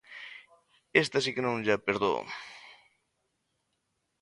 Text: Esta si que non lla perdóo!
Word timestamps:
Esta 1.03 1.17
si 1.23 1.29
que 1.35 1.45
non 1.45 1.63
lla 1.65 1.81
perdóo! 1.87 2.21